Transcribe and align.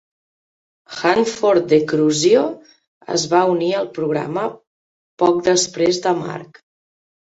Hanford 0.99 1.67
de 1.75 1.79
Cruzio 1.91 2.43
es 3.19 3.29
va 3.37 3.45
unir 3.55 3.71
al 3.85 3.93
programa 4.01 4.51
poc 5.27 5.49
després 5.55 6.07
de 6.11 6.21
Mark. 6.27 6.65